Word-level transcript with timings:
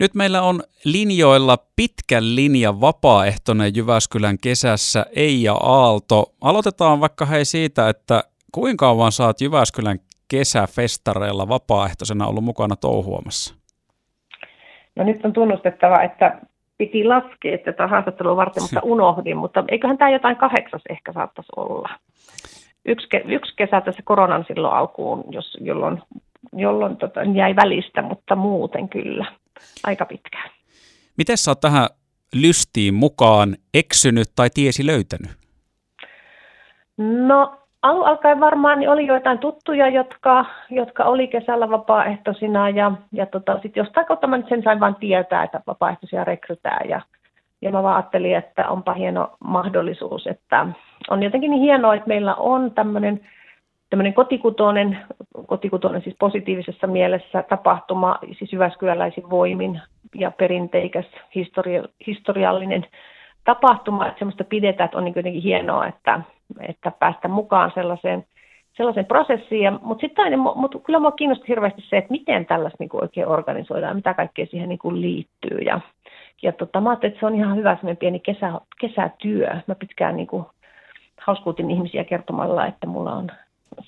Nyt 0.00 0.14
meillä 0.14 0.42
on 0.42 0.60
linjoilla 0.84 1.56
pitkän 1.76 2.36
linjan 2.36 2.80
vapaaehtoinen 2.80 3.72
Jyväskylän 3.76 4.36
kesässä 4.42 5.06
Eija 5.16 5.52
Aalto. 5.52 6.24
Aloitetaan 6.40 7.00
vaikka 7.00 7.24
hei 7.26 7.44
siitä, 7.44 7.88
että 7.88 8.24
kuinka 8.52 8.86
kauan 8.86 9.12
saat 9.12 9.40
Jyväskylän 9.40 9.98
kesäfestareilla 10.30 11.48
vapaaehtoisena 11.48 12.26
ollut 12.26 12.44
mukana 12.44 12.76
touhuamassa? 12.76 13.54
No 14.96 15.04
nyt 15.04 15.24
on 15.24 15.32
tunnustettava, 15.32 16.02
että 16.02 16.40
piti 16.78 17.04
laskea 17.04 17.58
tätä 17.58 17.86
haastattelua 17.86 18.36
varten, 18.36 18.62
mutta 18.62 18.80
unohdin, 18.82 19.36
mutta 19.36 19.64
eiköhän 19.68 19.98
tämä 19.98 20.10
jotain 20.10 20.36
kahdeksas 20.36 20.82
ehkä 20.90 21.12
saattaisi 21.12 21.52
olla. 21.56 21.88
Yksi, 22.84 23.08
yksi 23.24 23.52
kesä 23.56 23.80
tässä 23.80 24.02
koronan 24.04 24.44
silloin 24.48 24.74
alkuun, 24.74 25.24
jos, 25.30 25.58
jolloin, 25.60 26.02
jolloin 26.52 26.96
tota, 26.96 27.22
jäi 27.22 27.56
välistä, 27.56 28.02
mutta 28.02 28.36
muuten 28.36 28.88
kyllä 28.88 29.26
aika 29.84 30.04
pitkään. 30.04 30.50
Miten 31.18 31.36
sä 31.36 31.50
oot 31.50 31.60
tähän 31.60 31.88
lystiin 32.34 32.94
mukaan 32.94 33.56
eksynyt 33.74 34.28
tai 34.36 34.48
tiesi 34.54 34.86
löytänyt? 34.86 35.30
No 36.98 37.58
alun 37.82 38.06
alkaen 38.06 38.40
varmaan 38.40 38.78
niin 38.78 38.90
oli 38.90 39.06
joitain 39.06 39.38
tuttuja, 39.38 39.88
jotka, 39.88 40.44
jotka 40.70 41.04
oli 41.04 41.28
kesällä 41.28 41.70
vapaaehtoisina 41.70 42.68
ja, 42.68 42.92
ja 43.12 43.26
tota, 43.26 43.52
sitten 43.62 43.80
jostain 43.80 44.06
kautta 44.06 44.26
mä 44.26 44.36
nyt 44.36 44.48
sen 44.48 44.62
sain 44.62 44.80
vain 44.80 44.94
tietää, 44.94 45.44
että 45.44 45.60
vapaaehtoisia 45.66 46.24
rekrytään 46.24 46.88
ja, 46.88 47.00
ja 47.62 47.70
mä 47.70 47.82
vaan 47.82 47.96
ajattelin, 47.96 48.36
että 48.36 48.68
onpa 48.68 48.92
hieno 48.94 49.36
mahdollisuus, 49.44 50.26
että 50.26 50.66
on 51.10 51.22
jotenkin 51.22 51.50
niin 51.50 51.62
hienoa, 51.62 51.94
että 51.94 52.08
meillä 52.08 52.34
on 52.34 52.70
tämmöinen 52.70 53.28
tämmöinen 53.90 54.14
kotikutoinen, 54.14 54.98
kotikutoinen 55.46 56.02
siis 56.02 56.16
positiivisessa 56.18 56.86
mielessä 56.86 57.42
tapahtuma, 57.42 58.18
siis 58.38 58.52
Jyväskyläläisin 58.52 59.30
voimin 59.30 59.80
ja 60.14 60.30
perinteikäs 60.30 61.06
historia, 61.34 61.82
historiallinen 62.06 62.86
tapahtuma, 63.44 64.06
että 64.06 64.18
semmoista 64.18 64.44
pidetään, 64.44 64.84
että 64.84 64.98
on 64.98 65.04
niin 65.04 65.14
jotenkin 65.16 65.42
hienoa, 65.42 65.86
että, 65.86 66.20
että 66.60 66.92
päästä 66.98 67.28
mukaan 67.28 67.72
sellaiseen, 67.74 68.24
sellaiseen 68.76 69.06
prosessiin. 69.06 69.78
Mutta 69.82 70.00
sitten 70.00 70.38
mutta 70.38 70.78
kyllä 70.78 70.98
minua 70.98 71.12
kiinnosti 71.12 71.48
hirveästi 71.48 71.82
se, 71.88 71.96
että 71.96 72.10
miten 72.10 72.46
tällaista 72.46 72.76
niin 72.80 72.90
oikein 72.92 73.28
organisoidaan, 73.28 73.96
mitä 73.96 74.14
kaikkea 74.14 74.46
siihen 74.46 74.68
niin 74.68 74.78
kuin 74.78 75.00
liittyy. 75.00 75.58
Ja, 75.58 75.80
ja 76.42 76.52
tota, 76.52 76.80
mä 76.80 76.90
ajattelin, 76.90 77.12
että 77.12 77.20
se 77.20 77.26
on 77.26 77.34
ihan 77.34 77.56
hyvä 77.56 77.74
semmoinen 77.74 77.96
pieni 77.96 78.20
kesä, 78.20 78.52
kesätyö. 78.80 79.48
Mä 79.66 79.74
pitkään 79.74 80.16
niin 80.16 80.26
kuin 80.26 80.44
hauskuutin 81.20 81.70
ihmisiä 81.70 82.04
kertomalla, 82.04 82.66
että 82.66 82.86
mulla 82.86 83.12
on 83.12 83.30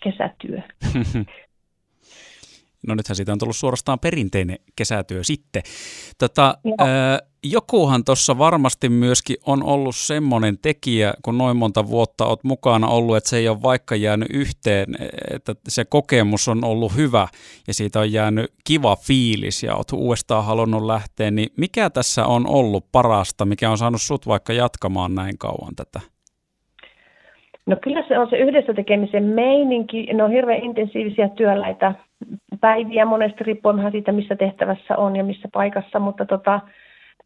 kesätyö. 0.02 0.62
No 2.86 2.94
nythän 2.94 3.16
siitä 3.16 3.32
on 3.32 3.38
tullut 3.38 3.56
suorastaan 3.56 3.98
perinteinen 3.98 4.58
kesätyö 4.76 5.24
sitten. 5.24 5.62
Tota, 6.18 6.58
ää, 6.78 7.18
jokuhan 7.44 8.04
tuossa 8.04 8.38
varmasti 8.38 8.88
myöskin 8.88 9.36
on 9.46 9.62
ollut 9.62 9.96
semmoinen 9.96 10.58
tekijä, 10.58 11.14
kun 11.22 11.38
noin 11.38 11.56
monta 11.56 11.86
vuotta 11.88 12.26
olet 12.26 12.44
mukana 12.44 12.88
ollut, 12.88 13.16
että 13.16 13.30
se 13.30 13.36
ei 13.36 13.48
ole 13.48 13.62
vaikka 13.62 13.96
jäänyt 13.96 14.28
yhteen, 14.32 14.86
että 15.30 15.54
se 15.68 15.84
kokemus 15.84 16.48
on 16.48 16.64
ollut 16.64 16.96
hyvä 16.96 17.28
ja 17.66 17.74
siitä 17.74 18.00
on 18.00 18.12
jäänyt 18.12 18.52
kiva 18.64 18.96
fiilis 18.96 19.62
ja 19.62 19.74
olet 19.74 19.92
uudestaan 19.92 20.44
halunnut 20.44 20.86
lähteä, 20.86 21.30
niin 21.30 21.48
mikä 21.56 21.90
tässä 21.90 22.26
on 22.26 22.46
ollut 22.46 22.92
parasta, 22.92 23.44
mikä 23.44 23.70
on 23.70 23.78
saanut 23.78 24.02
sut 24.02 24.26
vaikka 24.26 24.52
jatkamaan 24.52 25.14
näin 25.14 25.38
kauan 25.38 25.76
tätä? 25.76 26.00
No 27.68 27.76
kyllä 27.82 28.04
se 28.08 28.18
on 28.18 28.30
se 28.30 28.36
yhdessä 28.36 28.74
tekemisen 28.74 29.24
meininki. 29.24 30.06
Ne 30.12 30.22
on 30.22 30.30
hirveän 30.30 30.62
intensiivisiä 30.62 31.28
työläitä 31.28 31.94
päiviä 32.60 33.04
monesti 33.04 33.44
riippuen 33.44 33.92
siitä, 33.92 34.12
missä 34.12 34.36
tehtävässä 34.36 34.96
on 34.96 35.16
ja 35.16 35.24
missä 35.24 35.48
paikassa, 35.52 35.98
mutta 35.98 36.26
tota, 36.26 36.60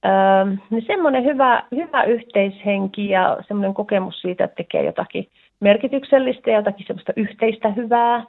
ähm, 0.06 0.54
niin 0.70 0.84
semmoinen 0.86 1.24
hyvä, 1.24 1.62
hyvä 1.74 2.02
yhteishenki 2.02 3.08
ja 3.08 3.38
semmoinen 3.48 3.74
kokemus 3.74 4.20
siitä, 4.20 4.44
että 4.44 4.56
tekee 4.56 4.84
jotakin 4.84 5.28
merkityksellistä 5.60 6.50
ja 6.50 6.56
jotakin 6.56 6.86
semmoista 6.86 7.12
yhteistä 7.16 7.68
hyvää. 7.68 8.24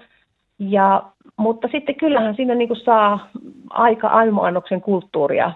Ja, 0.60 1.04
mutta 1.38 1.68
sitten 1.72 1.96
kyllähän 1.96 2.36
siinä 2.36 2.56
niin 2.56 2.68
kuin 2.68 2.80
saa 2.80 3.30
aika 3.70 4.08
aimoannoksen 4.08 4.82
kulttuuria 4.82 5.52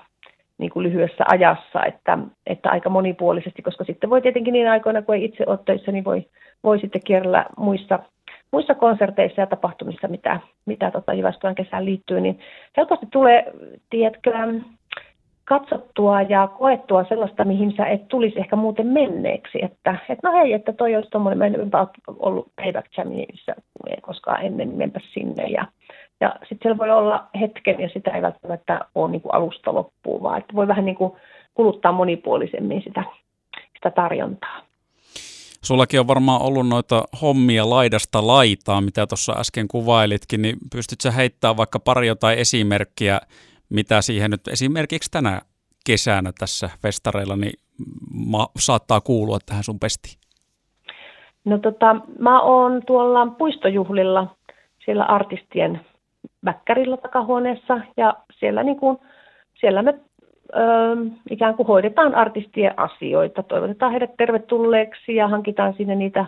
niin 0.57 0.72
kuin 0.72 0.84
lyhyessä 0.84 1.23
ajassa, 1.28 1.85
että, 1.85 2.17
että 2.47 2.69
aika 2.69 2.90
monipuolisesti, 2.90 3.62
koska 3.62 3.84
sitten 3.84 4.09
voi 4.09 4.22
tietenkin 4.22 4.51
niin 4.51 4.69
aikoina, 4.69 5.01
kun 5.01 5.16
ei 5.16 5.25
itse 5.25 5.44
ole 5.47 5.59
töissä, 5.66 5.91
niin 5.91 6.03
voi, 6.03 6.25
voi 6.63 6.79
sitten 6.79 7.01
kierrellä 7.06 7.45
muissa, 7.57 8.00
muissa 8.51 8.75
konserteissa 8.75 9.41
ja 9.41 9.47
tapahtumissa, 9.47 10.07
mitä, 10.07 10.40
mitä 10.66 10.91
tota 10.91 11.13
Jyväskylän 11.13 11.56
kesään 11.56 11.85
liittyy, 11.85 12.22
niin 12.22 12.40
helposti 12.78 13.06
tulee, 13.12 13.53
tiedätkö, 13.90 14.31
katsottua 15.47 16.22
ja 16.22 16.47
koettua 16.47 17.06
sellaista, 17.09 17.46
mihin 17.46 17.73
sä 17.78 17.85
et 17.85 18.07
tulisi 18.07 18.40
ehkä 18.40 18.56
muuten 18.56 18.88
menneeksi. 18.88 19.59
Että, 19.62 19.96
että 20.09 20.29
no 20.29 20.38
hei, 20.38 20.53
että 20.53 20.73
toi 20.73 20.96
olisi 20.96 21.09
tuommoinen, 21.09 21.38
mä 21.38 21.46
en 21.46 21.72
ollut 22.19 22.51
payback 22.56 22.97
jamissa 22.97 23.53
koskaan 24.01 24.46
ennen, 24.46 24.67
niin 24.67 24.78
menpä 24.78 25.00
sinne. 25.13 25.44
Ja, 25.44 25.66
ja 26.22 26.35
sitten 26.40 26.57
siellä 26.62 26.78
voi 26.78 26.91
olla 26.91 27.28
hetken 27.40 27.79
ja 27.79 27.90
sitä 27.90 28.12
ei 28.12 28.22
välttämättä 28.22 28.79
ole 28.96 29.12
niin 29.12 29.22
kuin 29.22 29.34
alusta 29.34 29.73
loppuun, 29.73 30.23
vaan 30.23 30.38
että 30.38 30.56
voi 30.56 30.67
vähän 30.67 30.85
niin 30.85 30.96
kuin 30.96 31.13
kuluttaa 31.53 31.91
monipuolisemmin 31.91 32.81
sitä, 32.81 33.03
sitä 33.75 33.91
tarjontaa. 33.91 34.66
Sullakin 35.63 36.00
on 36.00 36.07
varmaan 36.07 36.41
ollut 36.41 36.68
noita 36.68 37.03
hommia 37.22 37.69
laidasta 37.69 38.28
laitaa, 38.28 38.81
mitä 38.81 39.07
tuossa 39.07 39.34
äsken 39.40 39.68
kuvailitkin, 39.68 40.41
niin 40.41 40.57
pystytkö 40.72 41.12
heittämään 41.12 41.57
vaikka 41.57 41.79
pari 41.79 42.07
jotain 42.07 42.40
esimerkkiä, 42.40 43.22
mitä 43.69 44.01
siihen 44.01 44.31
nyt 44.31 44.47
esimerkiksi 44.47 45.12
tänä 45.12 45.41
kesänä 45.85 46.31
tässä 46.40 46.69
festareilla 46.81 47.35
niin 47.35 47.59
ma- 48.13 48.50
saattaa 48.59 49.01
kuulua 49.01 49.38
tähän 49.46 49.63
sun 49.63 49.79
pestiin? 49.79 50.19
No 51.46 51.57
tota, 51.57 51.96
mä 52.19 52.41
oon 52.41 52.81
tuolla 52.88 53.25
puistojuhlilla 53.25 54.35
siellä 54.85 55.03
artistien 55.06 55.81
väkkärillä 56.46 56.97
takahuoneessa 56.97 57.79
ja 57.97 58.13
siellä, 58.40 58.63
niin 58.63 58.78
kuin, 58.78 58.97
siellä 59.59 59.81
me 59.81 60.00
ikään 61.30 61.56
kuin 61.56 61.68
hoidetaan 61.68 62.16
artistien 62.16 62.80
asioita, 62.80 63.44
toivotetaan 63.44 63.91
heidät 63.91 64.12
tervetulleeksi 64.18 65.16
ja 65.16 65.28
hankitaan 65.28 65.74
sinne 65.74 65.96
niitä 65.96 66.25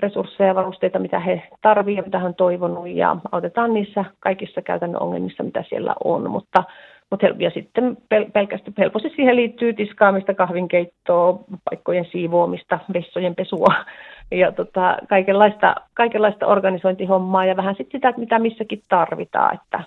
resursseja 0.00 0.48
ja 0.48 0.54
varusteita, 0.54 0.98
mitä 0.98 1.20
he 1.20 1.42
tarvitsevat 1.62 1.96
ja 1.96 2.02
mitä 2.02 2.18
hän 2.18 2.26
on 2.26 2.34
toivonut. 2.34 2.88
Ja 2.88 3.16
autetaan 3.32 3.74
niissä 3.74 4.04
kaikissa 4.20 4.62
käytännön 4.62 5.02
ongelmissa, 5.02 5.42
mitä 5.42 5.64
siellä 5.68 5.94
on, 6.04 6.30
mutta 6.30 6.64
mutta 7.10 7.26
sitten 7.54 7.96
pel- 8.14 8.30
pelkästään 8.32 8.74
helposti 8.78 9.12
siihen 9.16 9.36
liittyy 9.36 9.72
tiskaamista, 9.72 10.34
kahvinkeittoa, 10.34 11.40
paikkojen 11.70 12.06
siivoamista, 12.12 12.78
vessojen 12.94 13.34
pesua 13.34 13.74
ja 14.30 14.52
tota, 14.52 14.96
kaikenlaista, 15.08 15.74
kaikenlaista 15.94 16.46
organisointihommaa 16.46 17.44
ja 17.44 17.56
vähän 17.56 17.74
sitten 17.74 17.98
sitä, 17.98 18.14
mitä 18.16 18.38
missäkin 18.38 18.82
tarvitaan, 18.88 19.54
että, 19.54 19.84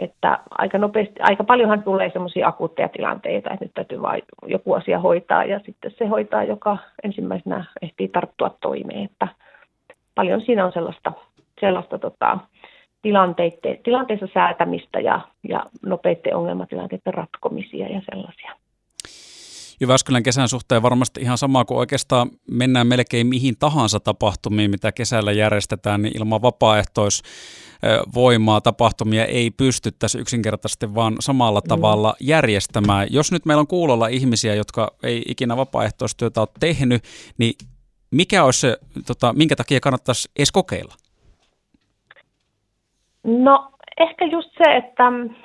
että 0.00 0.38
aika 0.50 0.78
nopeasti, 0.78 1.14
aika 1.20 1.44
paljonhan 1.44 1.82
tulee 1.82 2.10
semmoisia 2.10 2.48
akuutteja 2.48 2.88
tilanteita, 2.88 3.50
että 3.50 3.64
nyt 3.64 3.74
täytyy 3.74 4.02
vain 4.02 4.22
joku 4.46 4.72
asia 4.72 4.98
hoitaa 4.98 5.44
ja 5.44 5.60
sitten 5.66 5.90
se 5.98 6.06
hoitaa, 6.06 6.44
joka 6.44 6.78
ensimmäisenä 7.02 7.64
ehtii 7.82 8.08
tarttua 8.08 8.56
toimeen, 8.60 9.04
että 9.04 9.28
paljon 10.14 10.40
siinä 10.40 10.66
on 10.66 10.72
sellaista, 10.72 11.12
sellaista 11.60 11.98
tota, 11.98 12.38
tilanteissa 13.82 14.28
säätämistä 14.34 15.00
ja, 15.00 15.20
ja 15.48 15.66
nopeiden 15.86 16.36
ongelmatilanteiden 16.36 17.14
ratkomisia 17.14 17.86
ja 17.86 18.02
sellaisia. 18.10 18.29
Jyväskylän 19.80 20.22
kesän 20.22 20.48
suhteen 20.48 20.82
varmasti 20.82 21.20
ihan 21.20 21.38
sama 21.38 21.64
kuin 21.64 21.78
oikeastaan 21.78 22.30
mennään 22.50 22.86
melkein 22.86 23.26
mihin 23.26 23.54
tahansa 23.58 24.00
tapahtumiin, 24.00 24.70
mitä 24.70 24.92
kesällä 24.92 25.32
järjestetään, 25.32 26.02
niin 26.02 26.16
ilman 26.16 26.42
vapaaehtoisvoimaa 26.42 28.60
tapahtumia 28.60 29.24
ei 29.24 29.50
pystyttäisi 29.50 30.18
yksinkertaisesti 30.18 30.94
vaan 30.94 31.16
samalla 31.20 31.62
tavalla 31.62 32.14
järjestämään. 32.20 33.08
Jos 33.10 33.32
nyt 33.32 33.46
meillä 33.46 33.60
on 33.60 33.66
kuulolla 33.66 34.06
ihmisiä, 34.06 34.54
jotka 34.54 34.90
ei 35.02 35.22
ikinä 35.28 35.56
vapaaehtoistyötä 35.56 36.40
ole 36.40 36.48
tehnyt, 36.60 37.02
niin 37.38 37.54
mikä 38.10 38.44
olisi 38.44 38.60
se, 38.60 38.78
tota, 39.06 39.32
minkä 39.32 39.56
takia 39.56 39.80
kannattaisi 39.80 40.30
edes 40.38 40.52
kokeilla? 40.52 40.94
No 43.24 43.72
ehkä 44.00 44.24
just 44.24 44.50
se, 44.58 44.76
että, 44.76 45.04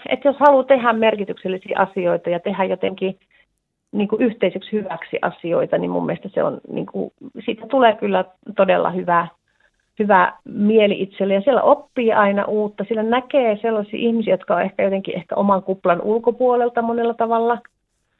että 0.09 0.27
jos 0.27 0.35
haluaa 0.39 0.63
tehdä 0.63 0.93
merkityksellisiä 0.93 1.79
asioita 1.79 2.29
ja 2.29 2.39
tehdä 2.39 2.63
jotenkin 2.63 3.19
niin 3.95 4.07
kuin 4.07 4.21
yhteiseksi 4.21 4.71
hyväksi 4.71 5.17
asioita, 5.21 5.77
niin 5.77 5.91
mun 5.91 6.05
mielestä 6.05 6.29
se 6.33 6.43
on, 6.43 6.61
niin 6.71 6.85
kuin, 6.85 7.11
siitä 7.45 7.67
tulee 7.67 7.95
kyllä 7.95 8.25
todella 8.55 8.89
hyvä, 8.89 9.27
hyvä 9.99 10.33
mieli 10.45 11.01
itselle. 11.01 11.33
Ja 11.33 11.41
siellä 11.41 11.61
oppii 11.61 12.13
aina 12.13 12.45
uutta, 12.45 12.83
sillä 12.87 13.03
näkee 13.03 13.57
sellaisia 13.61 13.99
ihmisiä, 13.99 14.33
jotka 14.33 14.55
on 14.55 14.61
ehkä 14.61 14.83
jotenkin 14.83 15.15
ehkä 15.15 15.35
oman 15.35 15.63
kuplan 15.63 16.01
ulkopuolelta 16.01 16.81
monella 16.81 17.13
tavalla. 17.13 17.57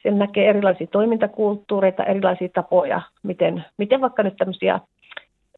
Siellä 0.02 0.18
näkee 0.18 0.48
erilaisia 0.48 0.86
toimintakulttuureita, 0.86 2.04
erilaisia 2.04 2.48
tapoja, 2.48 3.00
miten, 3.22 3.64
miten 3.78 4.00
vaikka 4.00 4.22
nyt 4.22 4.36
tämmöisiä 4.36 4.80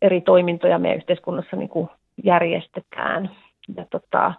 eri 0.03 0.21
toimintoja 0.21 0.79
meidän 0.79 0.99
yhteiskunnassa 0.99 1.57
niin 1.57 1.69
kuin 1.69 1.89
järjestetään. 2.25 3.31
Ja 3.77 3.87
tota, 3.91 4.33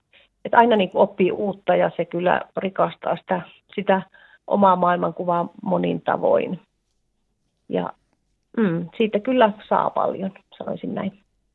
että 0.46 0.58
aina 0.58 0.76
niin 0.76 0.90
kuin 0.90 1.02
oppii 1.02 1.32
uutta 1.32 1.76
ja 1.76 1.92
se 1.98 2.06
kyllä 2.06 2.42
rikastaa 2.58 3.18
sitä, 3.18 3.42
sitä 3.76 4.02
omaa 4.50 4.76
maailmankuvaa 4.76 5.50
monin 5.64 6.02
tavoin. 6.02 6.60
Ja 7.70 7.94
mm, 8.58 8.90
siitä 8.98 9.20
kyllä 9.20 9.54
saa 9.70 9.90
paljon, 9.90 10.32
sanoisin 10.58 10.96
näin. 10.96 11.20